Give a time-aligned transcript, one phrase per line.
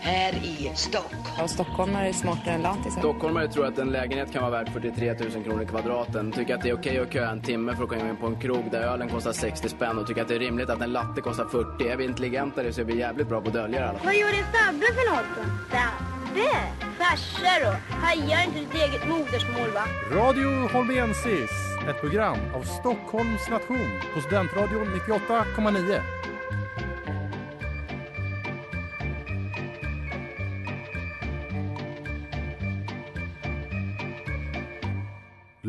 [0.00, 1.22] här i Stockholm.
[1.38, 3.00] Ja, stockholmare är smartare än latisar.
[3.00, 6.32] Stockholmare tror att en lägenhet kan vara värd 43 000 kronor kvadraten.
[6.32, 8.40] Tycker att det är okej att köa en timme för att komma in på en
[8.40, 11.20] krog där ölen kostar 60 spänn och tycker att det är rimligt att en latte
[11.20, 11.88] kostar 40.
[11.88, 14.06] Är vi intelligentare så är vi jävligt bra på att dölja det i alla fall.
[14.06, 15.42] Vad gjorde Sabbe för något då?
[15.70, 16.50] Sabbe?
[16.98, 17.94] Farsa då?
[17.94, 19.84] Hajar inte ditt eget modersmål va?
[20.12, 21.50] Radio Holmensis,
[21.88, 26.19] ett program av Stockholms nation på Studentradion 98,9.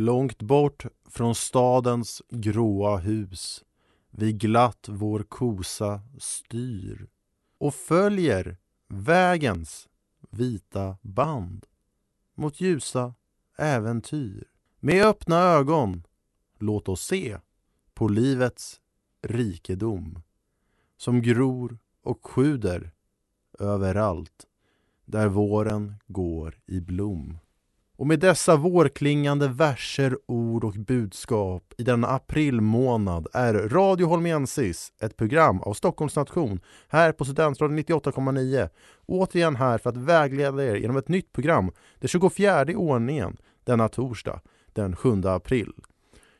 [0.01, 3.63] Långt bort från stadens gråa hus
[4.09, 7.07] vi glatt vår kosa styr
[7.57, 9.89] och följer vägens
[10.29, 11.65] vita band
[12.35, 13.13] mot ljusa
[13.57, 14.47] äventyr.
[14.79, 16.03] Med öppna ögon
[16.59, 17.37] låt oss se
[17.93, 18.81] på livets
[19.21, 20.21] rikedom
[20.97, 22.91] som gror och sjuder
[23.59, 24.47] överallt
[25.05, 27.37] där våren går i blom.
[28.01, 35.17] Och med dessa vårklingande verser, ord och budskap i denna aprilmånad är Radio Holmensis ett
[35.17, 38.69] program av Stockholms nation här på Studentradion 98,9.
[39.05, 43.89] Återigen här för att vägleda er genom ett nytt program, det 24 i ordningen denna
[43.89, 44.41] torsdag
[44.73, 45.71] den 7 april.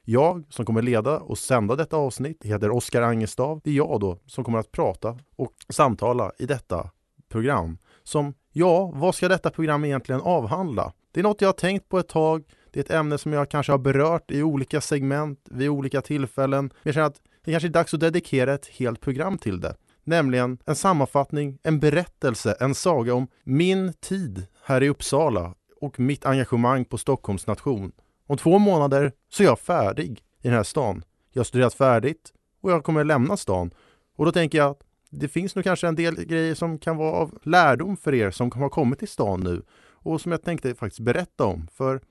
[0.03, 3.61] Jag som kommer leda och sända detta avsnitt heter Oskar Angestav.
[3.63, 6.89] Det är jag då som kommer att prata och samtala i detta
[7.29, 10.93] program som, ja, vad ska detta program egentligen avhandla?
[11.11, 12.43] Det är något jag har tänkt på ett tag.
[12.71, 16.63] Det är ett ämne som jag kanske har berört i olika segment vid olika tillfällen.
[16.65, 19.75] Men jag känner att det kanske är dags att dedikera ett helt program till det.
[20.03, 26.25] Nämligen en sammanfattning, en berättelse, en saga om min tid här i Uppsala och mitt
[26.25, 27.91] engagemang på Stockholms nation.
[28.27, 30.11] Om två månader så är jag färdig
[30.41, 31.03] i den här stan.
[31.31, 33.71] Jag har studerat färdigt och jag kommer lämna stan.
[34.15, 37.11] Och då tänker jag att det finns nog kanske en del grejer som kan vara
[37.11, 39.61] av lärdom för er som har kommit till stan nu
[40.03, 41.67] och som jag tänkte faktiskt berätta om.
[41.73, 42.01] För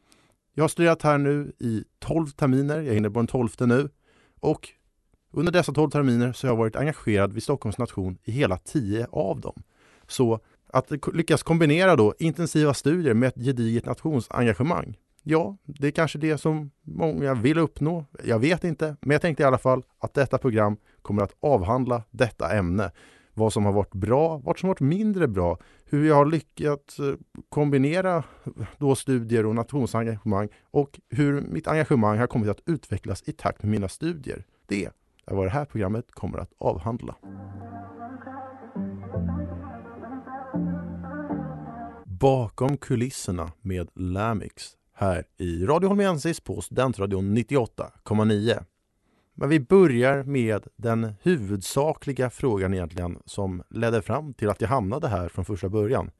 [0.54, 3.88] jag har studerat här nu i 12 terminer, jag är inne på den 12 nu
[4.40, 4.68] och
[5.32, 9.06] under dessa 12 terminer så har jag varit engagerad vid Stockholms nation i hela 10
[9.10, 9.62] av dem.
[10.08, 10.40] Så
[10.72, 16.38] att lyckas kombinera då intensiva studier med ett gediget nationsengagemang, ja, det är kanske det
[16.38, 18.04] som många vill uppnå.
[18.24, 22.02] Jag vet inte, men jag tänkte i alla fall att detta program kommer att avhandla
[22.10, 22.90] detta ämne
[23.34, 25.58] vad som har varit bra, vad som har varit mindre bra,
[25.92, 27.14] hur jag har lyckats eh,
[27.48, 28.24] kombinera
[28.78, 33.70] då studier och nationsengagemang och hur mitt engagemang har kommit att utvecklas i takt med
[33.70, 34.44] mina studier.
[34.66, 37.16] Det är vad det här programmet kommer att avhandla.
[42.04, 48.64] Bakom kulisserna med Lamix här i Radio Holmensis på Studentradion 98,9.
[49.34, 55.08] Men vi börjar med den huvudsakliga frågan egentligen som ledde fram till att jag hamnade
[55.08, 56.10] här från första början.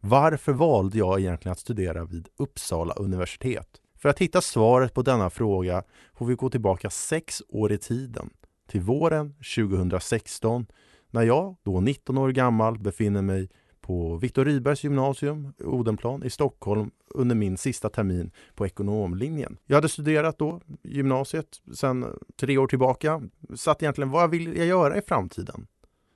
[0.00, 3.68] Varför valde jag egentligen att studera vid Uppsala universitet?
[3.98, 5.82] För att hitta svaret på denna fråga
[6.14, 8.30] får vi gå tillbaka sex år i tiden,
[8.68, 10.66] till våren 2016,
[11.10, 13.48] när jag, då 19 år gammal, befinner mig
[13.82, 19.56] på Viktor Rydbergs gymnasium, Odenplan i Stockholm under min sista termin på ekonomlinjen.
[19.66, 23.22] Jag hade studerat då gymnasiet sedan tre år tillbaka.
[23.54, 25.66] Satt egentligen, vad vill jag göra i framtiden?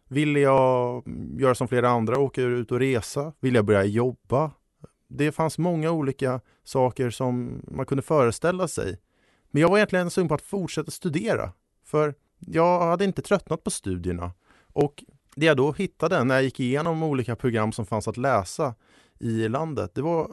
[0.08, 1.02] Vill jag
[1.38, 3.32] göra som flera andra, åka ut och resa?
[3.40, 4.50] Vill jag börja jobba?
[5.08, 9.00] Det fanns många olika saker som man kunde föreställa sig.
[9.50, 11.52] Men jag var egentligen sugen på att fortsätta studera.
[11.84, 14.32] För jag hade inte tröttnat på studierna.
[14.72, 15.04] Och
[15.36, 18.74] det jag då hittade när jag gick igenom olika program som fanns att läsa
[19.18, 20.30] i landet, det var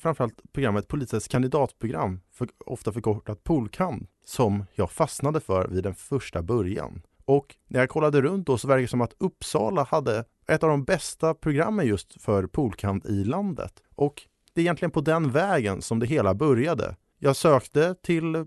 [0.00, 6.42] framförallt programmet Politiskt kandidatprogram, för, ofta förkortat POLKAN, som jag fastnade för vid den första
[6.42, 7.02] början.
[7.24, 10.70] Och när jag kollade runt då så verkar det som att Uppsala hade ett av
[10.70, 13.82] de bästa programmen just för POLKAN i landet.
[13.94, 16.96] Och det är egentligen på den vägen som det hela började.
[17.18, 18.46] Jag sökte till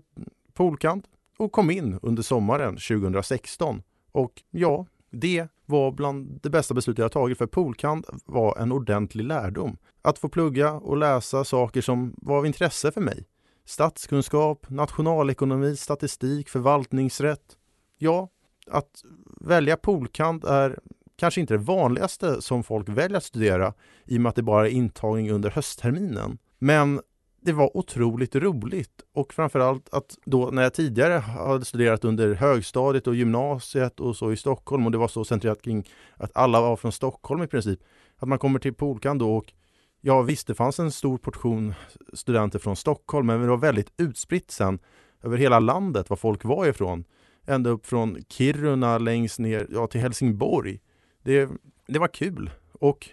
[0.54, 1.02] POLKAN
[1.38, 3.82] och kom in under sommaren 2016.
[4.12, 9.24] Och ja, det var bland det bästa beslutet jag tagit för Polkand var en ordentlig
[9.24, 9.76] lärdom.
[10.02, 13.26] Att få plugga och läsa saker som var av intresse för mig.
[13.64, 17.56] Statskunskap, nationalekonomi, statistik, förvaltningsrätt.
[17.98, 18.28] Ja,
[18.70, 19.04] att
[19.40, 20.78] välja Polkand är
[21.16, 23.74] kanske inte det vanligaste som folk väljer att studera
[24.04, 26.38] i och med att det bara är intagning under höstterminen.
[26.58, 27.00] Men
[27.40, 33.06] det var otroligt roligt och framförallt att då när jag tidigare hade studerat under högstadiet
[33.06, 36.76] och gymnasiet och så i Stockholm och det var så centrerat kring att alla var
[36.76, 37.80] från Stockholm i princip.
[38.16, 39.52] Att man kommer till Polkan då och
[40.00, 41.74] ja visst det fanns en stor portion
[42.12, 44.78] studenter från Stockholm men det var väldigt utspritt sen
[45.22, 47.04] över hela landet var folk var ifrån.
[47.46, 50.80] Ända upp från Kiruna längst ner ja, till Helsingborg.
[51.22, 51.48] Det,
[51.86, 53.08] det var kul och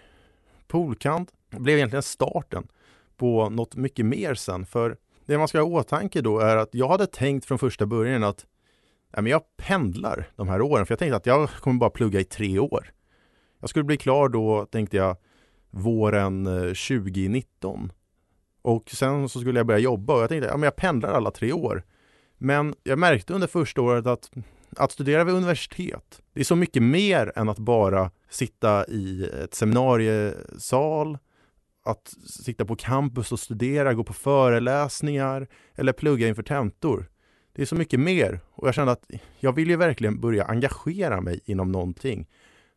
[0.68, 2.68] Polkant blev egentligen starten
[3.18, 4.66] på något mycket mer sen.
[4.66, 7.86] För det man ska ha i åtanke då är att jag hade tänkt från första
[7.86, 8.46] början att
[9.14, 10.86] nej, men jag pendlar de här åren.
[10.86, 12.92] För jag tänkte att jag kommer bara plugga i tre år.
[13.60, 15.18] Jag skulle bli klar då, tänkte jag,
[15.70, 17.92] våren eh, 2019.
[18.62, 21.54] Och sen så skulle jag börja jobba och jag tänkte, ja jag pendlar alla tre
[21.54, 21.84] år.
[22.38, 24.30] Men jag märkte under första året att
[24.78, 29.54] att studera vid universitet, det är så mycket mer än att bara sitta i ett
[29.54, 31.18] seminariesal
[31.86, 37.10] att sitta på campus och studera, gå på föreläsningar eller plugga inför tentor.
[37.54, 39.06] Det är så mycket mer och jag kände att
[39.40, 42.28] jag vill ju verkligen börja engagera mig inom någonting.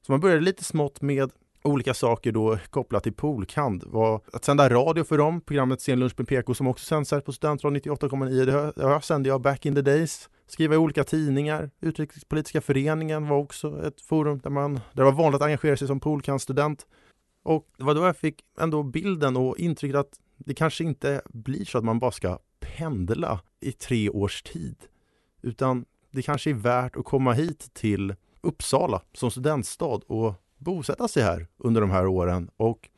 [0.06, 1.30] Så man började lite smått med
[1.62, 6.14] olika saker då kopplat till Polkand var att sända radio för dem, programmet Sen lunch
[6.16, 8.44] med PK som också sänds här på Studentradion 98,9.
[8.44, 10.28] Det, jag sände jag back in the days.
[10.46, 11.70] Skriva i olika tidningar.
[11.80, 15.86] Utrikespolitiska föreningen var också ett forum där man där det var vanligt att engagera sig
[15.86, 16.86] som Polkand-student.
[17.48, 21.64] Och det var då jag fick ändå bilden och intrycket att det kanske inte blir
[21.64, 24.76] så att man bara ska pendla i tre års tid.
[25.42, 31.22] Utan det kanske är värt att komma hit till Uppsala som studentstad och bosätta sig
[31.22, 32.50] här under de här åren.
[32.56, 32.88] Och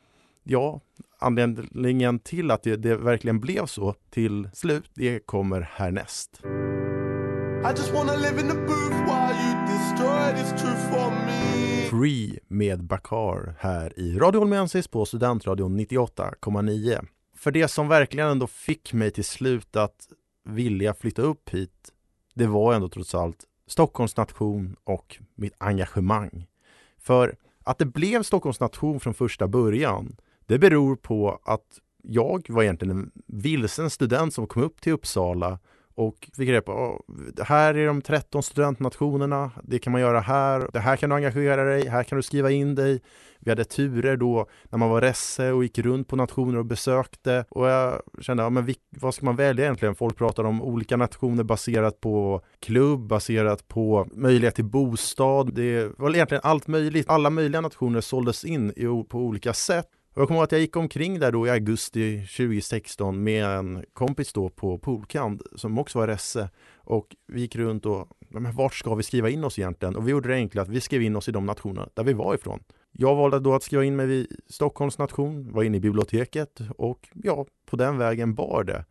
[0.43, 0.81] ja,
[1.19, 6.41] anledningen till att det, det verkligen blev så till slut, det kommer härnäst.
[7.65, 9.07] I just wanna live in the booth
[11.91, 17.07] Free med Bakar här i Radio Holmensis på Studentradion 98,9.
[17.37, 20.09] För det som verkligen ändå fick mig till slut att
[20.45, 21.93] vilja flytta upp hit,
[22.35, 26.47] det var ändå trots allt Stockholms nation och mitt engagemang.
[26.99, 30.17] För att det blev Stockholms nation från första början,
[30.47, 35.59] det beror på att jag var egentligen en vilsen student som kom upp till Uppsala
[35.95, 37.05] och fick reda på
[37.43, 41.65] här är de 13 studentnationerna, det kan man göra här, det här kan du engagera
[41.65, 43.01] dig, här kan du skriva in dig.
[43.43, 47.45] Vi hade turer då när man var resse och gick runt på nationer och besökte
[47.49, 49.95] och jag kände, ja, men vi, vad ska man välja egentligen?
[49.95, 55.55] Folk pratar om olika nationer baserat på klubb, baserat på möjlighet till bostad.
[55.55, 57.09] Det var egentligen allt möjligt.
[57.09, 60.77] Alla möjliga nationer såldes in i, på olika sätt jag kommer ihåg att jag gick
[60.77, 66.07] omkring där då i augusti 2016 med en kompis då på Polkand som också var
[66.07, 69.97] resse och vi gick runt och men vart ska vi skriva in oss egentligen?
[69.97, 72.13] Och vi gjorde det enkla att vi skrev in oss i de nationer där vi
[72.13, 72.63] var ifrån.
[72.93, 77.09] Jag valde då att skriva in mig vid Stockholms nation, var inne i biblioteket och
[77.15, 78.85] ja, på den vägen bar det.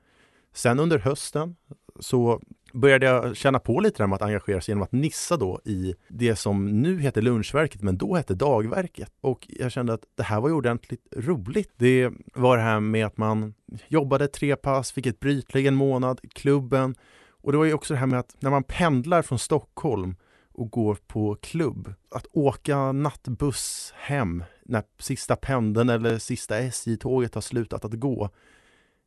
[0.53, 1.55] Sen under hösten
[1.99, 2.41] så
[2.73, 5.59] började jag känna på lite det här med att engagera sig genom att nissa då
[5.65, 9.11] i det som nu heter Lunchverket men då hette Dagverket.
[9.21, 11.71] Och jag kände att det här var ju ordentligt roligt.
[11.77, 13.53] Det var det här med att man
[13.87, 16.95] jobbade tre pass, fick ett brytlägg en månad, klubben.
[17.29, 20.15] Och det var ju också det här med att när man pendlar från Stockholm
[20.53, 27.41] och går på klubb, att åka nattbuss hem när sista pendeln eller sista SJ-tåget har
[27.41, 28.29] slutat att gå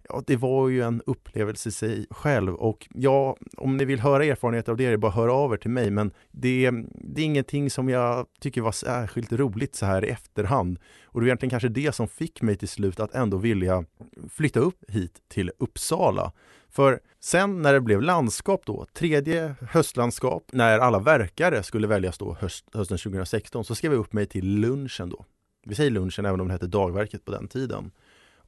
[0.09, 4.25] ja, det var ju en upplevelse i sig själv och ja, om ni vill höra
[4.25, 7.21] erfarenheter av det är det bara att höra av er till mig men det, det
[7.21, 10.79] är ingenting som jag tycker var särskilt roligt så här i efterhand.
[11.05, 13.85] Och det var egentligen kanske det som fick mig till slut att ändå vilja
[14.31, 16.33] flytta upp hit till Uppsala.
[16.71, 22.37] För sen när det blev landskap då, tredje höstlandskap, när alla verkare skulle väljas då
[22.41, 25.25] höst, hösten 2016 så skrev jag upp mig till lunchen då.
[25.65, 27.91] Vi säger lunchen även om det hette dagverket på den tiden.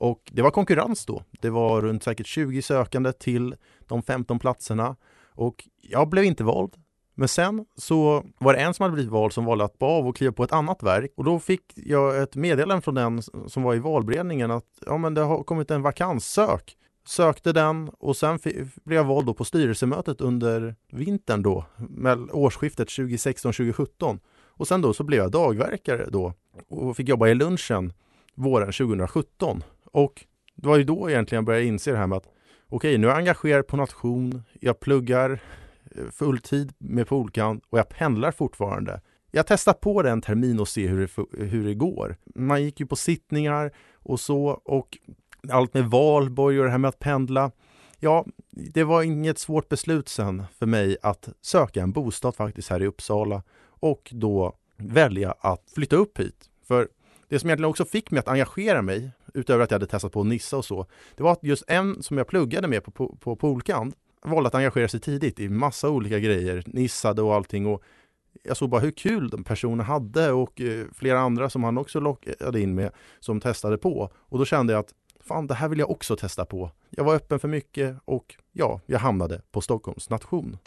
[0.04, 1.22] Och det var konkurrens då.
[1.30, 3.54] Det var runt säkert 20 sökande till
[3.88, 4.96] de 15 platserna
[5.34, 6.72] och jag blev inte vald.
[7.14, 10.16] Men sen så var det en som hade blivit vald som valde att av och
[10.16, 13.74] kliva på ett annat verk och då fick jag ett meddelande från den som var
[13.74, 16.76] i valberedningen att ja, men det har kommit en vakans, sök.
[17.06, 18.38] Sökte den och sen
[18.84, 24.18] blev jag vald då på styrelsemötet under vintern då, med årsskiftet 2016-2017.
[24.36, 26.32] Och sen då så blev jag dagverkare då
[26.68, 27.92] och fick jobba i lunchen
[28.34, 29.62] våren 2017.
[29.94, 30.24] Och
[30.54, 32.26] det var ju då egentligen jag började inse det här med att
[32.68, 35.40] okej, okay, nu är jag engagerad på nation, jag pluggar
[35.96, 39.00] eh, fulltid med Polkan och jag pendlar fortfarande.
[39.30, 42.16] Jag testar på det en termin och ser hur det, hur det går.
[42.34, 44.98] Man gick ju på sittningar och så och
[45.50, 47.50] allt med valborg och det här med att pendla.
[47.98, 52.82] Ja, det var inget svårt beslut sen för mig att söka en bostad faktiskt här
[52.82, 56.50] i Uppsala och då välja att flytta upp hit.
[56.68, 56.88] För
[57.28, 60.24] det som egentligen också fick mig att engagera mig utöver att jag hade testat på
[60.24, 60.86] Nissa och så,
[61.16, 64.54] det var att just en som jag pluggade med på, på, på Polkand valde att
[64.54, 67.82] engagera sig tidigt i massa olika grejer, nissade och allting och
[68.42, 72.00] jag såg bara hur kul de personerna hade och eh, flera andra som han också
[72.00, 74.10] lockade in med som testade på.
[74.14, 76.70] Och då kände jag att fan, det här vill jag också testa på.
[76.90, 80.58] Jag var öppen för mycket och ja, jag hamnade på Stockholms nation.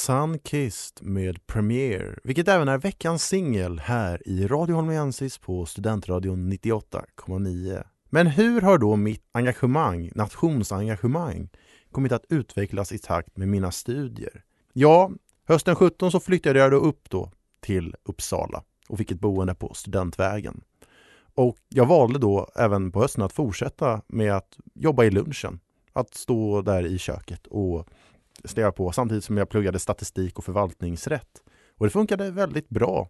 [0.00, 7.84] Sunkissed med Premiere, vilket även är veckans singel här i Radio Holmiensis på Studentradion 98,9.
[8.10, 11.48] Men hur har då mitt engagemang, nationsengagemang,
[11.90, 14.44] kommit att utvecklas i takt med mina studier?
[14.72, 15.10] Ja,
[15.48, 19.74] hösten 17 så flyttade jag då upp då till Uppsala och fick ett boende på
[19.74, 20.60] Studentvägen.
[21.34, 25.60] Och jag valde då även på hösten att fortsätta med att jobba i lunchen.
[25.92, 27.88] Att stå där i köket och
[28.44, 31.42] stega på samtidigt som jag pluggade statistik och förvaltningsrätt.
[31.78, 33.08] Och det funkade väldigt bra.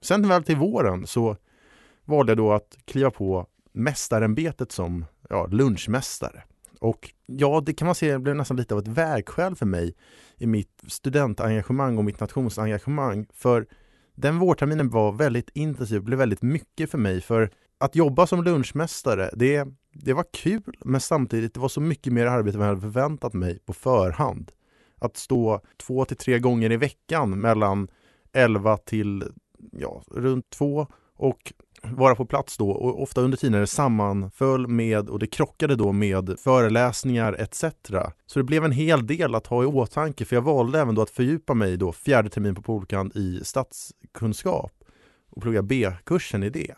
[0.00, 1.36] Sen väl till våren så
[2.04, 6.42] valde jag då att kliva på mästarämbetet som ja, lunchmästare.
[6.80, 9.94] Och ja, det kan man se blev nästan lite av ett vägskäl för mig
[10.36, 13.26] i mitt studentengagemang och mitt nationsengagemang.
[13.32, 13.66] För
[14.14, 17.20] den vårterminen var väldigt intensiv, blev väldigt mycket för mig.
[17.20, 22.12] För att jobba som lunchmästare, det, det var kul, men samtidigt det var så mycket
[22.12, 24.52] mer arbete än jag hade förväntat mig på förhand.
[25.00, 27.88] Att stå två till tre gånger i veckan mellan
[28.32, 29.24] 11 till
[29.72, 30.86] ja, runt två
[31.16, 35.76] och vara på plats då och ofta under tiden det sammanföll med och det krockade
[35.76, 37.64] då med föreläsningar etc.
[38.26, 41.02] Så det blev en hel del att ha i åtanke för jag valde även då
[41.02, 44.72] att fördjupa mig då fjärde termin på Polkan i statskunskap
[45.30, 46.74] och plugga B-kursen i det.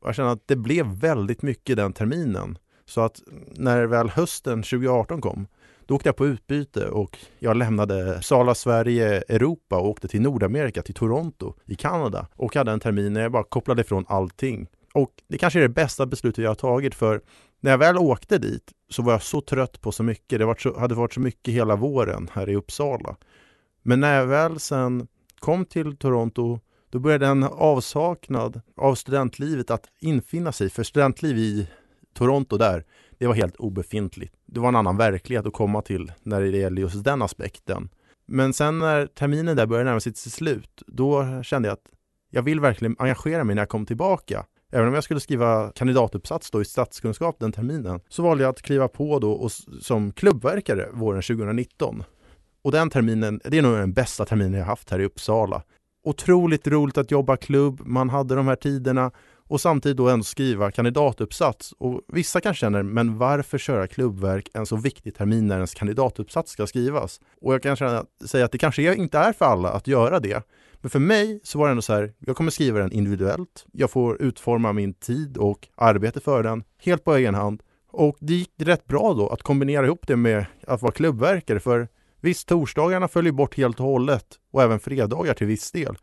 [0.00, 2.58] Och jag känner att det blev väldigt mycket den terminen.
[2.84, 3.22] Så att
[3.56, 5.46] när väl hösten 2018 kom
[5.90, 10.82] då åkte jag på utbyte och jag lämnade Sala Sverige, Europa och åkte till Nordamerika,
[10.82, 14.66] till Toronto i Kanada och hade en termin när jag bara kopplade ifrån allting.
[14.94, 17.20] Och det kanske är det bästa beslutet jag har tagit för
[17.60, 20.38] när jag väl åkte dit så var jag så trött på så mycket.
[20.38, 23.16] Det så, hade varit så mycket hela våren här i Uppsala.
[23.82, 29.84] Men när jag väl sen kom till Toronto då började en avsaknad av studentlivet att
[30.00, 30.70] infinna sig.
[30.70, 31.68] För studentliv i
[32.14, 32.84] Toronto där,
[33.20, 34.34] det var helt obefintligt.
[34.46, 37.88] Det var en annan verklighet att komma till när det gäller just den aspekten.
[38.26, 41.90] Men sen när terminen där började närma sig sitt slut, då kände jag att
[42.30, 44.44] jag vill verkligen engagera mig när jag kom tillbaka.
[44.72, 48.62] Även om jag skulle skriva kandidatuppsats då i statskunskap den terminen, så valde jag att
[48.62, 52.04] kliva på då och, som klubbverkare våren 2019.
[52.62, 55.62] Och den terminen, det är nog den bästa terminen jag haft här i Uppsala.
[56.04, 59.10] Otroligt roligt att jobba klubb, man hade de här tiderna
[59.50, 61.74] och samtidigt då ändå skriva kandidatuppsats.
[61.78, 66.52] Och vissa kanske känner, men varför köra klubbverk en så viktig termin när ens kandidatuppsats
[66.52, 67.20] ska skrivas?
[67.40, 70.42] Och jag kan känna, säga att det kanske inte är för alla att göra det.
[70.80, 73.66] Men för mig så var det ändå så här, jag kommer skriva den individuellt.
[73.72, 77.62] Jag får utforma min tid och arbete för den helt på egen hand.
[77.92, 81.88] Och det gick rätt bra då att kombinera ihop det med att vara klubbverkare för
[82.20, 85.96] visst, torsdagarna följer bort helt och hållet och även fredagar till viss del.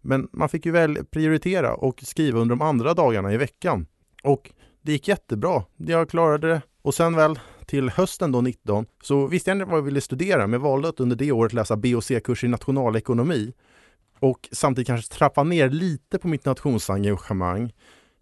[0.00, 3.86] Men man fick ju väl prioritera och skriva under de andra dagarna i veckan.
[4.22, 4.50] Och
[4.82, 5.64] det gick jättebra.
[5.76, 6.62] Jag klarade det.
[6.82, 10.46] Och sen väl till hösten då 19 så visste jag inte vad jag ville studera
[10.46, 13.52] men jag valde att under det året läsa B och C-kurs i nationalekonomi
[14.20, 17.72] och samtidigt kanske trappa ner lite på mitt nationsengagemang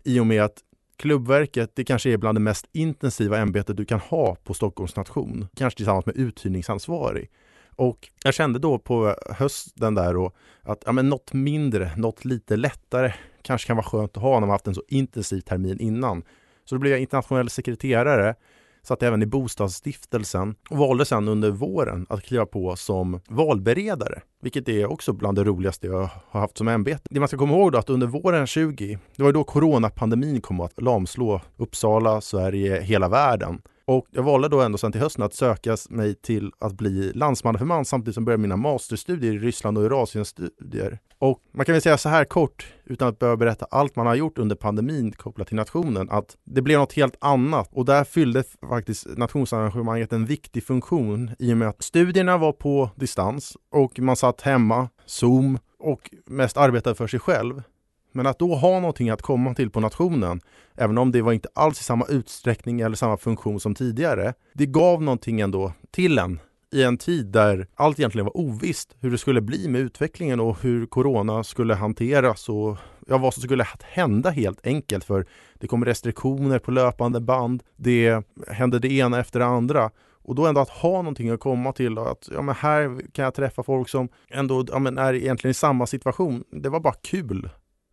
[0.04, 0.62] i och med att
[0.96, 5.48] Klubbverket, det kanske är bland det mest intensiva ämbetet du kan ha på Stockholms nation,
[5.56, 7.30] kanske tillsammans med uthyrningsansvarig.
[7.78, 10.32] Och jag kände då på hösten där då
[10.62, 14.40] att ja, men något mindre, något lite lättare kanske kan vara skönt att ha när
[14.40, 16.22] man haft en så intensiv termin innan.
[16.64, 18.34] Så då blev jag internationell sekreterare,
[18.82, 24.68] satt även i bostadsstiftelsen och valde sedan under våren att kliva på som valberedare, vilket
[24.68, 27.02] är också bland det roligaste jag har haft som ämbete.
[27.10, 30.60] Det man ska komma ihåg då att under våren 20, det var då coronapandemin kom
[30.60, 33.62] att lamslå Uppsala, Sverige, hela världen.
[33.88, 37.84] Och jag valde då ändå sen till hösten att söka mig till att bli landsman
[37.84, 40.98] samtidigt som jag började mina masterstudier i Ryssland och Eurasienstudier.
[41.18, 44.14] Och man kan väl säga så här kort, utan att behöva berätta allt man har
[44.14, 47.68] gjort under pandemin kopplat till nationen, att det blev något helt annat.
[47.72, 52.90] Och där fyllde faktiskt nationsarrangemanget en viktig funktion i och med att studierna var på
[52.96, 57.62] distans och man satt hemma, Zoom och mest arbetade för sig själv.
[58.12, 60.40] Men att då ha någonting att komma till på nationen,
[60.76, 64.66] även om det var inte alls i samma utsträckning eller samma funktion som tidigare, det
[64.66, 66.40] gav någonting ändå till en
[66.72, 70.62] i en tid där allt egentligen var ovisst hur det skulle bli med utvecklingen och
[70.62, 75.84] hur corona skulle hanteras och ja, vad som skulle hända helt enkelt för det kom
[75.84, 77.62] restriktioner på löpande band.
[77.76, 79.90] Det hände det ena efter det andra
[80.22, 83.34] Och då ändå att ha någonting att komma till att ja, men här kan jag
[83.34, 86.44] träffa folk som ändå ja, men är egentligen i samma situation.
[86.50, 87.50] Det var bara kul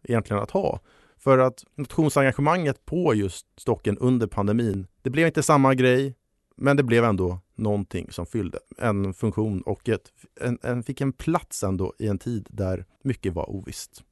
[0.10, 0.80] egentligen att ha.
[1.18, 6.16] För att nationsengagemanget på just stocken under pandemin, det blev inte samma grej,
[6.58, 11.14] men det blev ändå någonting som fyllde en funktion och ett, en, en, fick en
[11.14, 14.04] plats ändå i en tid där mycket var ovisst.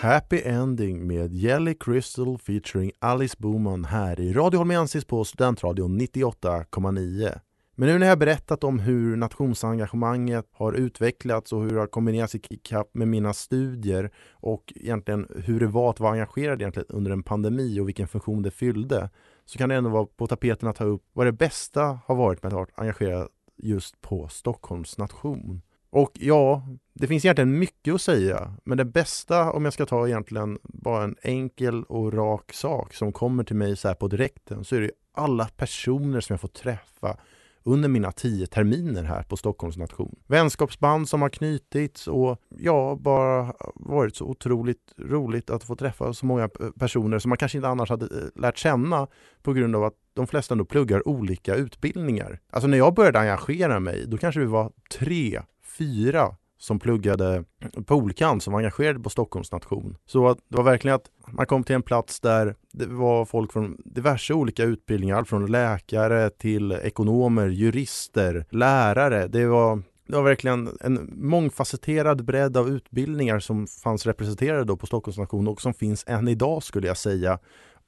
[0.00, 7.40] Happy Ending med Jelly Crystal featuring Alice Boman här i Radio Holmiensis på Studentradion 98,9.
[7.76, 12.34] Men nu när jag berättat om hur nationsengagemanget har utvecklats och hur det har kombinerats
[12.34, 17.10] i ikapp med mina studier och egentligen hur det var att vara engagerad egentligen under
[17.10, 19.10] en pandemi och vilken funktion det fyllde
[19.44, 22.42] så kan det ändå vara på tapeten att ta upp vad det bästa har varit
[22.42, 25.62] med att vara engagerad just på Stockholms nation.
[25.90, 30.08] Och ja, det finns egentligen mycket att säga, men det bästa om jag ska ta
[30.08, 34.64] egentligen bara en enkel och rak sak som kommer till mig så här på direkten
[34.64, 37.16] så är det alla personer som jag får träffa
[37.64, 40.16] under mina tio terminer här på Stockholms nation.
[40.26, 46.26] Vänskapsband som har knutits och ja, bara varit så otroligt roligt att få träffa så
[46.26, 49.06] många personer som man kanske inte annars hade eh, lärt känna
[49.42, 52.40] på grund av att de flesta ändå pluggar olika utbildningar.
[52.50, 55.42] Alltså när jag började engagera mig, då kanske vi var tre,
[55.78, 57.44] fyra som pluggade
[57.86, 59.96] på Olkan som var engagerade på Stockholms nation.
[60.06, 63.76] Så det var verkligen att man kom till en plats där det var folk från
[63.84, 69.28] diverse olika utbildningar, allt från läkare till ekonomer, jurister, lärare.
[69.28, 74.86] Det var det var verkligen en mångfacetterad bredd av utbildningar som fanns representerade då på
[74.86, 77.38] Stockholms nation och som finns än idag skulle jag säga.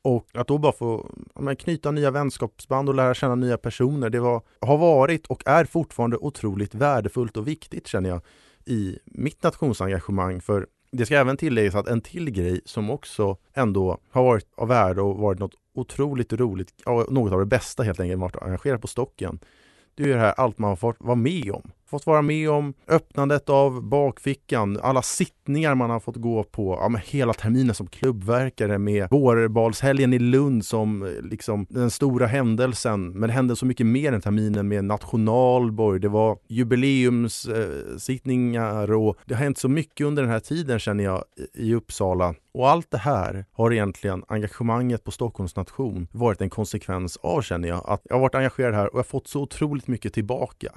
[0.03, 4.21] Och att då bara få ja, knyta nya vänskapsband och lära känna nya personer, det
[4.21, 8.21] var, har varit och är fortfarande otroligt värdefullt och viktigt känner jag
[8.67, 10.41] i mitt nationsengagemang.
[10.41, 14.69] För det ska även tilläggas att en till grej som också ändå har varit av
[14.69, 16.75] värde och varit något otroligt roligt,
[17.09, 19.39] något av det bästa helt enkelt, varit engagerad på stocken.
[19.95, 22.51] Det är ju det här allt man har fått vara med om fått vara med
[22.51, 27.75] om öppnandet av bakfickan, alla sittningar man har fått gå på, ja, men hela terminen
[27.75, 33.11] som klubbverkare med vårbalshelgen i Lund som eh, liksom den stora händelsen.
[33.11, 39.35] Men det hände så mycket mer än terminen med nationalborg, det var jubileumssittningar och det
[39.35, 42.35] har hänt så mycket under den här tiden känner jag i Uppsala.
[42.57, 47.69] Och allt det här har egentligen engagemanget på Stockholms nation varit en konsekvens av känner
[47.69, 47.83] jag.
[47.87, 50.73] Att jag har varit engagerad här och jag har fått så otroligt mycket tillbaka.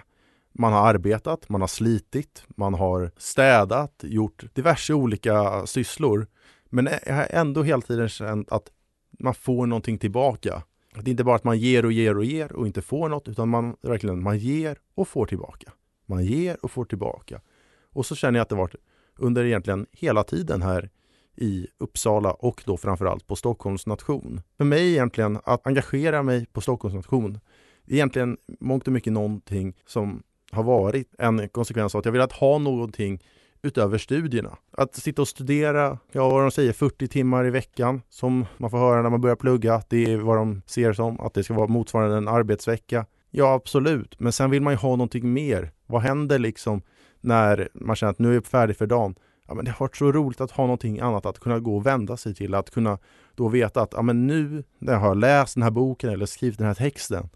[0.53, 6.27] Man har arbetat, man har slitit, man har städat, gjort diverse olika sysslor.
[6.69, 8.71] Men jag har ändå hela tiden känt att
[9.19, 10.63] man får någonting tillbaka.
[10.95, 13.27] Att det inte bara att man ger och ger och ger och inte får något,
[13.27, 15.71] utan man verkligen man ger och får tillbaka.
[16.05, 17.41] Man ger och får tillbaka.
[17.93, 18.75] Och så känner jag att det varit
[19.17, 20.89] under egentligen hela tiden här
[21.35, 24.41] i Uppsala och då framförallt på Stockholms nation.
[24.57, 27.39] För mig egentligen att engagera mig på Stockholms nation
[27.87, 32.57] egentligen mångt och mycket någonting som har varit en konsekvens av att jag velat ha
[32.57, 33.23] någonting
[33.61, 34.57] utöver studierna.
[34.71, 38.77] Att sitta och studera, ja vad de säger, 40 timmar i veckan som man får
[38.77, 41.67] höra när man börjar plugga, det är vad de ser som, att det ska vara
[41.67, 43.05] motsvarande en arbetsvecka.
[43.31, 45.71] Ja absolut, men sen vill man ju ha någonting mer.
[45.85, 46.81] Vad händer liksom
[47.21, 49.15] när man känner att nu är jag färdig för dagen?
[49.47, 51.85] Ja, men det har varit så roligt att ha någonting annat att kunna gå och
[51.85, 52.97] vända sig till, att kunna
[53.35, 56.57] då veta att ja, men nu när jag har läst den här boken eller skrivit
[56.57, 57.29] den här texten,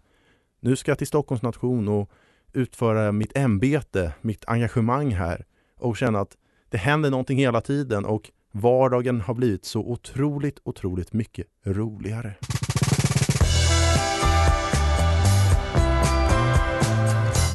[0.60, 2.10] nu ska jag till Stockholms nation och
[2.56, 5.44] utföra mitt ämbete, mitt engagemang här
[5.78, 6.36] och känna att
[6.68, 12.34] det händer någonting hela tiden och vardagen har blivit så otroligt, otroligt mycket roligare.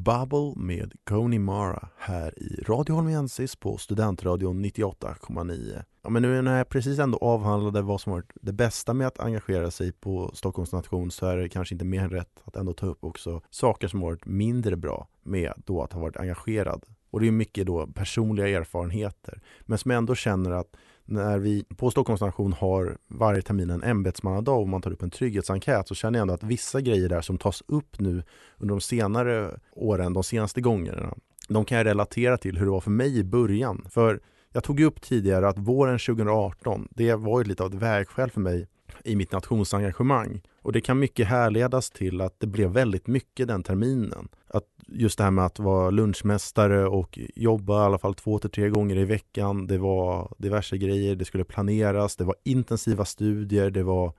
[0.02, 5.84] Bubble med Coney Mara här i Radio Holmiensis på Studentradion 98,9.
[6.02, 9.20] Ja, men nu när jag precis ändå avhandlade vad som varit det bästa med att
[9.20, 12.74] engagera sig på Stockholms nation så är det kanske inte mer än rätt att ändå
[12.74, 16.86] ta upp också saker som varit mindre bra med då att ha varit engagerad.
[17.12, 20.76] Och det är mycket då personliga erfarenheter, men som jag ändå känner att
[21.10, 25.10] när vi på Stockholms nation har varje termin en ämbetsmannadag och man tar upp en
[25.10, 28.24] trygghetsenkät så känner jag ändå att vissa grejer där som tas upp nu
[28.58, 31.14] under de senare åren, de senaste gångerna,
[31.48, 33.86] de kan jag relatera till hur det var för mig i början.
[33.90, 34.20] För
[34.52, 38.32] jag tog ju upp tidigare att våren 2018, det var ju lite av ett vägskäl
[38.32, 38.68] för mig
[39.04, 40.42] i mitt nationsengagemang.
[40.62, 44.28] Och det kan mycket härledas till att det blev väldigt mycket den terminen.
[44.48, 48.50] Att just det här med att vara lunchmästare och jobba i alla fall två till
[48.50, 49.68] tre gånger i veckan.
[49.68, 54.14] Det var diverse grejer, det skulle planeras, det var intensiva studier, det var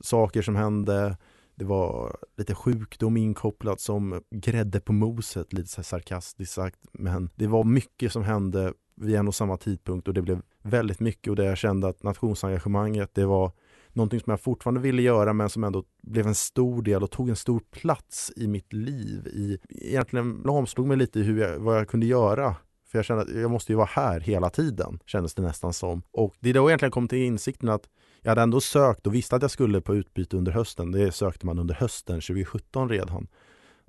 [0.00, 1.16] saker som hände.
[1.54, 6.78] Det var lite sjukdom inkopplat som grädde på moset, lite så sarkastiskt sagt.
[6.92, 11.00] Men det var mycket som hände vid en och samma tidpunkt och det blev väldigt
[11.00, 13.52] mycket och det jag kände att nationsengagemanget, det var
[13.96, 17.28] någonting som jag fortfarande ville göra men som ändå blev en stor del och tog
[17.28, 19.26] en stor plats i mitt liv.
[19.26, 22.56] I, egentligen lamslog mig lite i hur jag, vad jag kunde göra.
[22.88, 26.02] För jag kände att jag måste ju vara här hela tiden, kändes det nästan som.
[26.12, 27.88] Och det är då jag egentligen kom till insikten att
[28.22, 30.92] jag hade ändå sökt och visste att jag skulle på utbyte under hösten.
[30.92, 33.28] Det sökte man under hösten 2017 redan.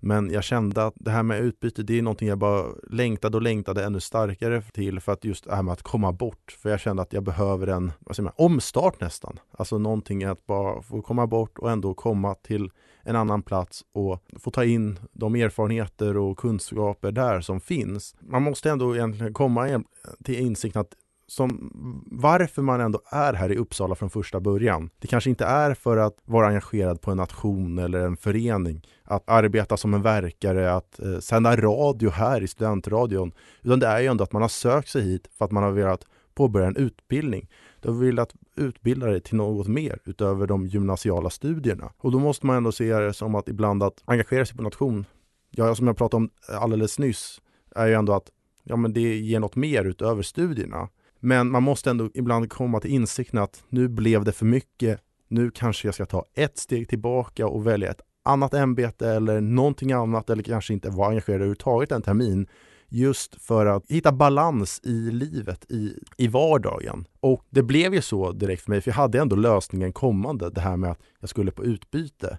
[0.01, 3.43] Men jag kände att det här med utbyte, det är någonting jag bara längtade och
[3.43, 6.57] längtade ännu starkare till för att just det här med att komma bort.
[6.59, 9.39] För jag kände att jag behöver en vad säger man, omstart nästan.
[9.51, 12.71] Alltså någonting att bara få komma bort och ändå komma till
[13.03, 18.15] en annan plats och få ta in de erfarenheter och kunskaper där som finns.
[18.19, 19.83] Man måste ändå egentligen komma
[20.23, 20.93] till insikten att
[21.27, 21.71] som
[22.11, 24.89] varför man ändå är här i Uppsala från första början.
[24.99, 29.29] Det kanske inte är för att vara engagerad på en nation eller en förening, att
[29.29, 34.07] arbeta som en verkare, att eh, sända radio här i studentradion, utan det är ju
[34.07, 37.49] ändå att man har sökt sig hit för att man har velat påbörja en utbildning.
[37.81, 41.91] Du har velat utbilda dig till något mer utöver de gymnasiala studierna.
[41.97, 45.05] Och då måste man ändå se det som att ibland att engagera sig på nation,
[45.49, 47.41] ja, som jag pratade om alldeles nyss,
[47.75, 48.31] är ju ändå att
[48.63, 50.89] ja, men det ger något mer utöver studierna.
[51.27, 54.99] Men man måste ändå ibland komma till insikten att nu blev det för mycket.
[55.27, 59.91] Nu kanske jag ska ta ett steg tillbaka och välja ett annat ämbete eller någonting
[59.91, 62.47] annat eller kanske inte vara engagerad överhuvudtaget en termin
[62.89, 67.07] just för att hitta balans i livet, i, i vardagen.
[67.19, 70.61] Och det blev ju så direkt för mig, för jag hade ändå lösningen kommande, det
[70.61, 72.37] här med att jag skulle på utbyte.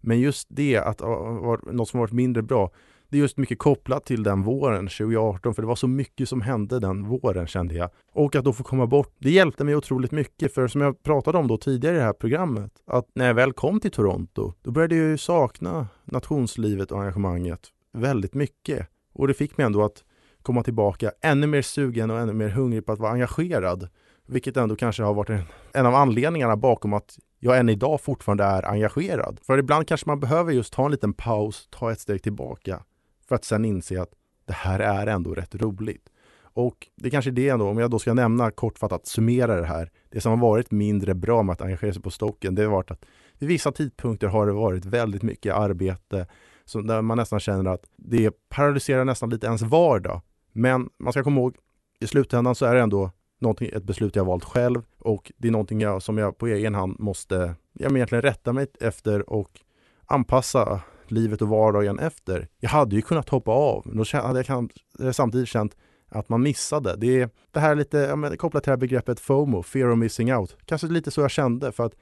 [0.00, 1.00] Men just det, att
[1.72, 2.70] något som varit mindre bra,
[3.10, 6.40] det är just mycket kopplat till den våren 2018, för det var så mycket som
[6.40, 7.90] hände den våren kände jag.
[8.12, 11.38] Och att då få komma bort, det hjälpte mig otroligt mycket, för som jag pratade
[11.38, 14.70] om då tidigare i det här programmet, att när jag väl kom till Toronto, då
[14.70, 17.60] började jag ju sakna nationslivet och engagemanget
[17.92, 18.86] väldigt mycket.
[19.12, 20.04] Och det fick mig ändå att
[20.42, 23.88] komma tillbaka ännu mer sugen och ännu mer hungrig på att vara engagerad.
[24.26, 25.42] Vilket ändå kanske har varit en,
[25.72, 29.40] en av anledningarna bakom att jag än idag fortfarande är engagerad.
[29.42, 32.82] För ibland kanske man behöver just ta en liten paus, ta ett steg tillbaka
[33.30, 34.10] för att sen inse att
[34.46, 36.08] det här är ändå rätt roligt.
[36.42, 39.90] Och det kanske är det ändå, om jag då ska nämna kortfattat, summera det här.
[40.10, 42.90] Det som har varit mindre bra med att engagera sig på stocken, det har varit
[42.90, 43.04] att
[43.38, 46.26] vid vissa tidpunkter har det varit väldigt mycket arbete
[46.64, 50.20] så där man nästan känner att det paralyserar nästan lite ens vardag.
[50.52, 51.56] Men man ska komma ihåg,
[52.00, 53.10] i slutändan så är det ändå
[53.60, 56.96] ett beslut jag valt själv och det är någonting jag, som jag på egen hand
[56.98, 59.60] måste jag egentligen rätta mig efter och
[60.06, 62.48] anpassa livet och vardagen efter.
[62.60, 64.44] Jag hade ju kunnat hoppa av, men då hade
[64.98, 65.76] jag samtidigt känt
[66.08, 66.96] att man missade.
[66.96, 70.34] Det är det här lite ja, kopplat till det här begreppet FOMO, fear of missing
[70.34, 70.56] out.
[70.64, 71.94] Kanske lite så jag kände för att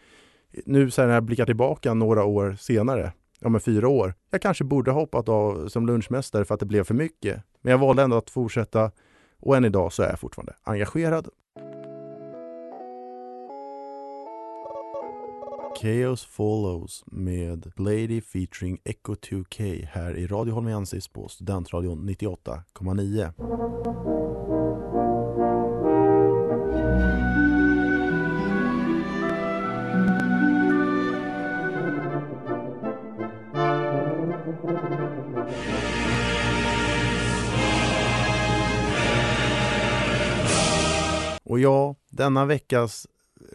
[0.66, 4.64] nu så när jag blickar tillbaka några år senare, ja men fyra år, jag kanske
[4.64, 7.42] borde ha hoppat av som lunchmästare för att det blev för mycket.
[7.60, 8.90] Men jag valde ändå att fortsätta
[9.40, 11.28] och än idag så är jag fortfarande engagerad.
[15.82, 23.32] Chaos Follows med Lady featuring Echo 2K här i Radio Holmiensis på Studentradion 98,9.
[41.44, 43.06] Och ja, denna veckas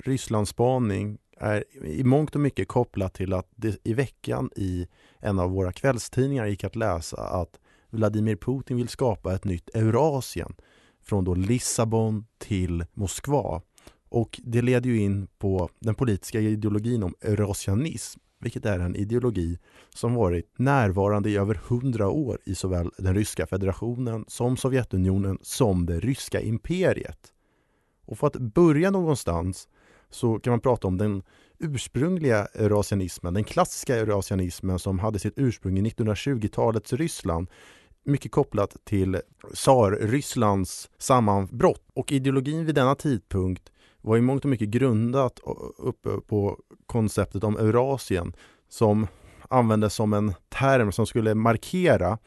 [0.06, 4.88] Rysslandsspaning är i mångt och mycket kopplat till att det i veckan i
[5.20, 10.56] en av våra kvällstidningar gick att läsa att Vladimir Putin vill skapa ett nytt Eurasien
[11.04, 13.62] från då Lissabon till Moskva.
[14.10, 19.60] Och det leder ju in på den politiska ideologin om eurasianism, vilket är en ideologi
[19.90, 25.86] som varit närvarande i över hundra år i såväl den ryska federationen som Sovjetunionen som
[25.86, 27.34] det ryska imperiet.
[28.06, 29.68] Och för att börja någonstans
[30.14, 31.24] så kan man prata om den
[31.60, 37.48] ursprungliga eurasianismen, den klassiska eurasianismen som hade sitt ursprung i 1920-talets Ryssland
[38.06, 39.22] mycket kopplat till
[39.54, 41.90] tsar-Rysslands sammanbrott.
[41.94, 43.72] Och ideologin vid denna tidpunkt
[44.02, 45.40] var i mångt och mycket grundat
[45.78, 48.34] uppe på konceptet om Eurasien
[48.70, 49.08] som
[49.50, 52.18] användes som en term som skulle markera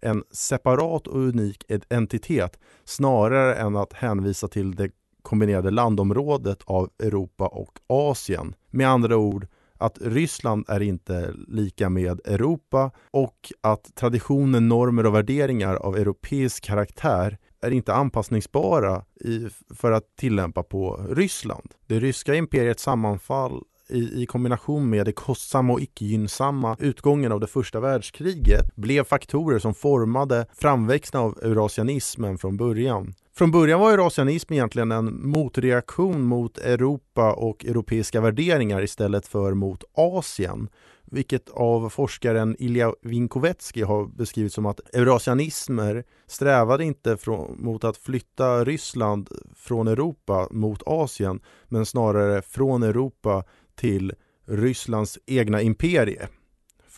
[0.00, 4.90] en separat och unik entitet snarare än att hänvisa till det
[5.30, 8.54] kombinerade landområdet av Europa och Asien.
[8.70, 9.46] Med andra ord
[9.78, 16.64] att Ryssland är inte lika med Europa och att traditioner, normer och värderingar av europeisk
[16.64, 21.74] karaktär är inte anpassningsbara i, för att tillämpa på Ryssland.
[21.86, 27.40] Det ryska imperiets sammanfall i, i kombination med det kostsamma och icke gynnsamma utgången av
[27.40, 33.14] det första världskriget blev faktorer som formade framväxten av eurasianismen från början.
[33.34, 39.84] Från början var eurasianism egentligen en motreaktion mot Europa och europeiska värderingar istället för mot
[39.94, 40.68] Asien
[41.10, 47.96] vilket av forskaren Ilja Vinkovetsky har beskrivit som att eurasianismer strävade inte från, mot att
[47.96, 54.12] flytta Ryssland från Europa mot Asien men snarare från Europa till
[54.46, 56.28] Rysslands egna imperie.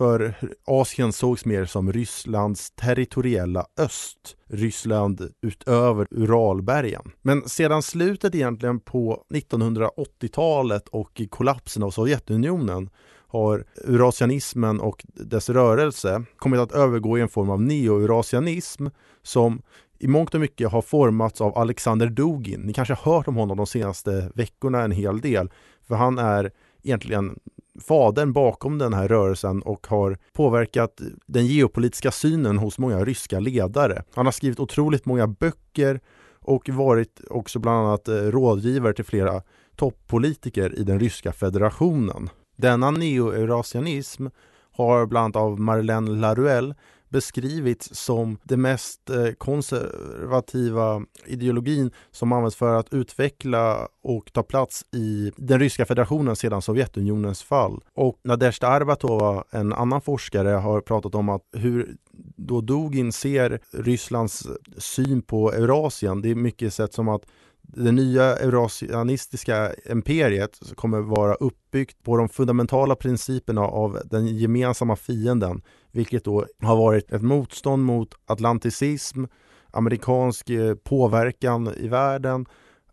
[0.02, 0.34] För
[0.64, 7.02] Asien sågs mer som Rysslands territoriella öst, Ryssland utöver Uralbergen.
[7.22, 12.90] Men sedan slutet egentligen på 1980-talet och kollapsen av Sovjetunionen
[13.26, 18.86] har eurasianismen och dess rörelse kommit att övergå i en form av neo-eurasianism
[19.22, 19.62] som
[19.98, 22.60] i mångt och mycket har formats av Alexander Dugin.
[22.60, 25.50] Ni kanske har hört om honom de senaste veckorna en hel del,
[25.88, 26.50] för han är
[26.82, 27.38] egentligen
[27.80, 34.02] fadern bakom den här rörelsen och har påverkat den geopolitiska synen hos många ryska ledare.
[34.14, 36.00] Han har skrivit otroligt många böcker
[36.40, 39.42] och varit också bland annat eh, rådgivare till flera
[39.76, 42.30] toppolitiker i den ryska federationen.
[42.56, 44.26] Denna neo-eurasianism
[44.72, 46.74] har bland annat av Marlene Laruelle
[47.12, 54.84] beskrivits som den mest eh, konservativa ideologin som används för att utveckla och ta plats
[54.92, 57.80] i den ryska federationen sedan Sovjetunionens fall.
[57.94, 61.96] Och Nadezjda Arbatova, en annan forskare, har pratat om att hur
[62.36, 64.48] då Dugin ser Rysslands
[64.78, 67.22] syn på Eurasien, det är mycket sett som att
[67.62, 75.62] det nya eurasianistiska imperiet kommer vara uppbyggt på de fundamentala principerna av den gemensamma fienden,
[75.92, 79.24] vilket då har varit ett motstånd mot atlanticism,
[79.70, 82.46] amerikansk eh, påverkan i världen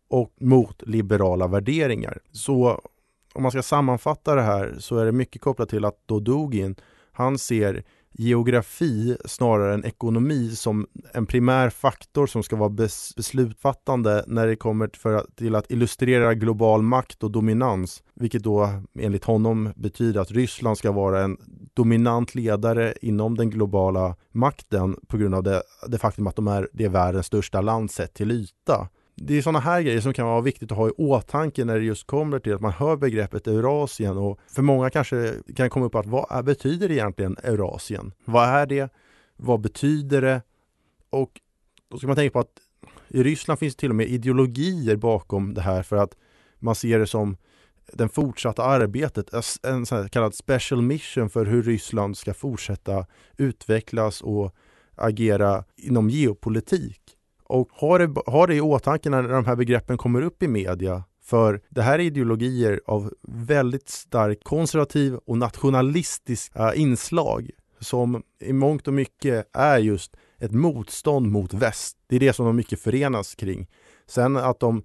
[0.09, 2.19] och mot liberala värderingar.
[2.31, 2.81] Så
[3.33, 6.75] om man ska sammanfatta det här så är det mycket kopplat till att Dodugin,
[7.11, 14.23] han ser geografi snarare än ekonomi som en primär faktor som ska vara bes beslutfattande
[14.27, 18.03] när det kommer för, till att illustrera global makt och dominans.
[18.15, 18.69] Vilket då
[18.99, 21.37] enligt honom betyder att Ryssland ska vara en
[21.73, 26.69] dominant ledare inom den globala makten på grund av det, det faktum att de är,
[26.73, 28.87] det är världens största land sett till yta
[29.21, 31.85] det är sådana här grejer som kan vara viktigt att ha i åtanke när det
[31.85, 35.95] just kommer till att man hör begreppet Eurasien och för många kanske kan komma upp
[35.95, 38.11] att vad är, betyder egentligen Eurasien?
[38.25, 38.93] Vad är det?
[39.35, 40.41] Vad betyder det?
[41.09, 41.41] Och
[41.91, 42.59] då ska man tänka på att
[43.07, 46.15] i Ryssland finns det till och med ideologier bakom det här för att
[46.59, 47.37] man ser det som
[47.93, 49.29] den fortsatta arbetet,
[49.63, 53.05] en så kallad special mission för hur Ryssland ska fortsätta
[53.37, 54.55] utvecklas och
[54.95, 57.18] agera inom geopolitik.
[57.49, 61.03] Och ha det, ha det i åtanke när de här begreppen kommer upp i media.
[61.23, 68.53] För det här är ideologier av väldigt starkt konservativ och nationalistiska eh, inslag som i
[68.53, 71.97] mångt och mycket är just ett motstånd mot väst.
[72.07, 73.67] Det är det som de mycket förenas kring.
[74.07, 74.83] Sen att de,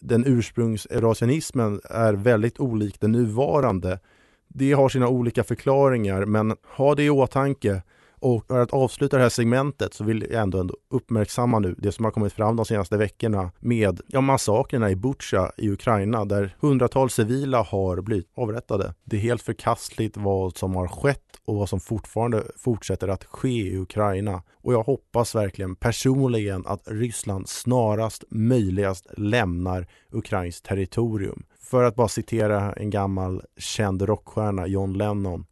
[0.00, 4.00] den ursprungseurasianismen är väldigt olik den nuvarande.
[4.48, 7.82] Det har sina olika förklaringar men ha det i åtanke
[8.24, 11.92] och för att avsluta det här segmentet så vill jag ändå, ändå uppmärksamma nu det
[11.92, 16.56] som har kommit fram de senaste veckorna med ja, massakrerna i Butja i Ukraina där
[16.60, 18.94] hundratals civila har blivit avrättade.
[19.04, 23.48] Det är helt förkastligt vad som har skett och vad som fortfarande fortsätter att ske
[23.48, 24.42] i Ukraina.
[24.62, 31.42] Och jag hoppas verkligen personligen att Ryssland snarast möjligast lämnar Ukrains territorium.
[31.60, 35.46] För att bara citera en gammal känd rockstjärna, John Lennon.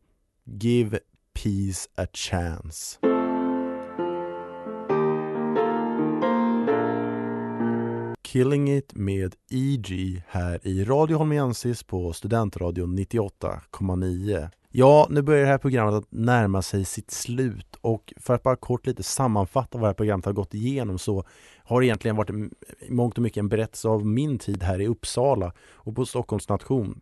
[0.45, 0.99] Give
[1.35, 2.99] peace a chance.
[8.23, 14.49] Killing It med EG här i Radio Holmiensis på Studentradion 98,9.
[14.75, 18.57] Ja, nu börjar det här programmet att närma sig sitt slut och för att bara
[18.57, 21.25] kort lite sammanfatta vad det här programmet har gått igenom så
[21.65, 22.51] har det egentligen varit i
[22.91, 27.01] mångt och mycket en berättelse av min tid här i Uppsala och på Stockholms nation.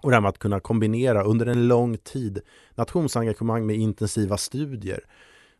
[0.00, 2.40] Och det här med att kunna kombinera under en lång tid
[2.74, 5.00] nationsengagemang med intensiva studier.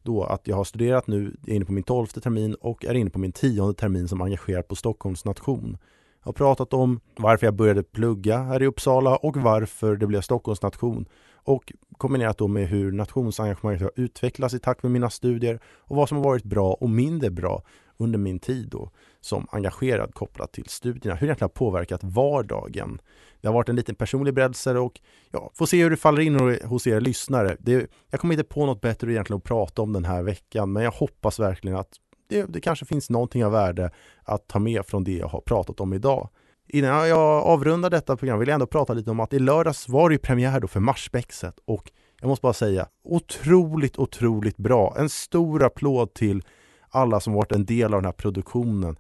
[0.03, 3.11] Då att jag har studerat nu, är inne på min tolfte termin och är inne
[3.11, 5.79] på min tionde termin som engagerad på Stockholms nation.
[6.23, 10.21] Jag har pratat om varför jag började plugga här i Uppsala och varför det blev
[10.21, 11.09] Stockholms nation.
[11.33, 16.09] Och kombinerat då med hur nationsengagemanget har utvecklats i takt med mina studier och vad
[16.09, 17.63] som har varit bra och mindre bra
[17.97, 21.15] under min tid då som engagerad kopplat till studierna.
[21.15, 23.01] Hur det egentligen har påverkat vardagen.
[23.41, 25.01] Det har varit en liten personlig berättelse och
[25.31, 27.57] ja, får se hur det faller in hos er lyssnare.
[27.61, 30.83] Det, jag kommer inte på något bättre egentligen att prata om den här veckan, men
[30.83, 31.89] jag hoppas verkligen att
[32.29, 33.91] det, det kanske finns någonting av värde
[34.23, 36.29] att ta med från det jag har pratat om idag.
[36.69, 40.09] Innan jag avrundar detta program vill jag ändå prata lite om att i lördags var
[40.09, 44.95] det ju premiär då för Marsbäckset och jag måste bara säga otroligt, otroligt bra.
[44.99, 46.43] En stor applåd till
[46.91, 48.97] alla som varit en del av den här produktionen.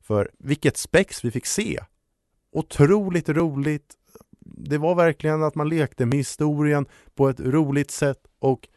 [0.00, 1.80] För vilket spex vi fick se!
[2.52, 3.94] Otroligt roligt.
[4.40, 8.68] Det var verkligen att man lekte med historien på ett roligt sätt och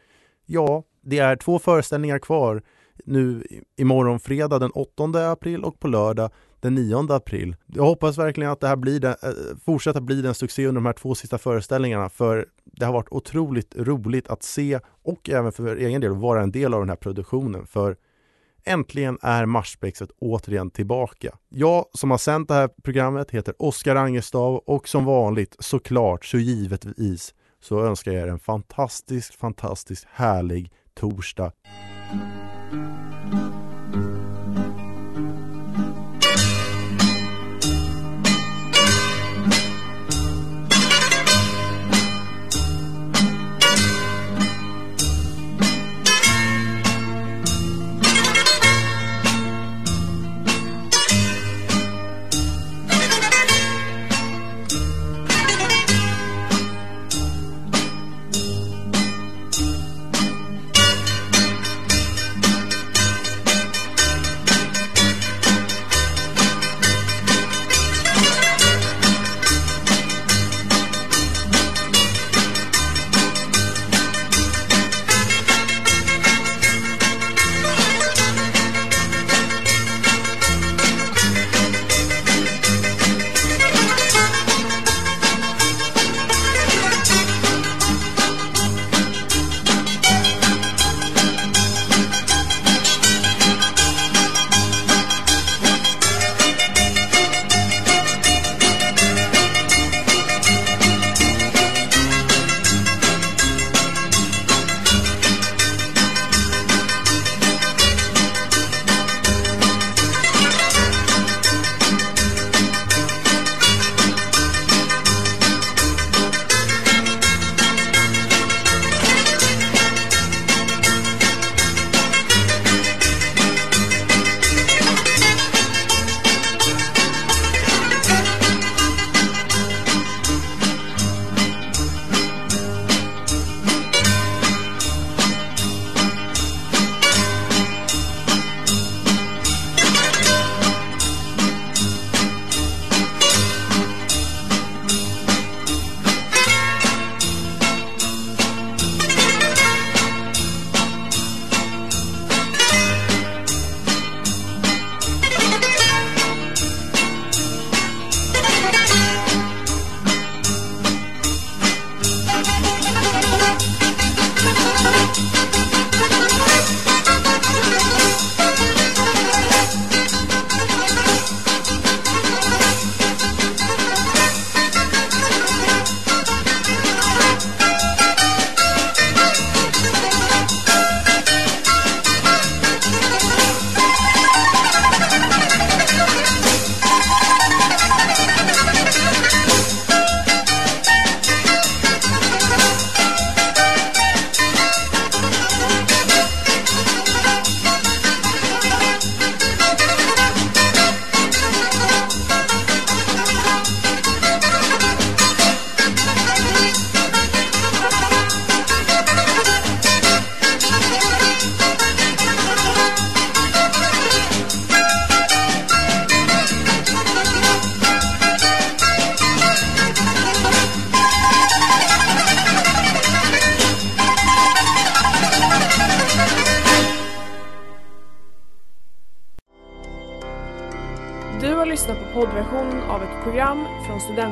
[0.46, 2.62] ja, det är två föreställningar kvar
[3.04, 6.30] nu imorgon fredag den 8 april och på lördag
[6.64, 7.56] den 9 april.
[7.66, 10.86] Jag hoppas verkligen att det här blir den, eh, fortsätter bli den succé under de
[10.86, 15.76] här två sista föreställningarna för det har varit otroligt roligt att se och även för
[15.76, 17.96] egen del vara en del av den här produktionen för
[18.64, 21.38] äntligen är Marsbäckset återigen tillbaka.
[21.48, 26.38] Jag som har sänt det här programmet heter Oskar Angestav och som vanligt såklart så
[26.38, 31.52] givetvis så önskar jag er en fantastisk, fantastiskt härlig torsdag.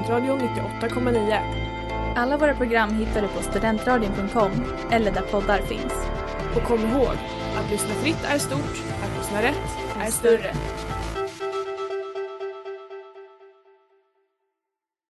[0.02, 2.14] Studentradion 98,9.
[2.16, 4.50] Alla våra program hittar du på studentradion.com
[4.90, 5.92] eller där poddar finns.
[6.56, 7.16] Och kom ihåg,
[7.56, 10.54] att lyssna fritt är stort, att lyssna rätt är större.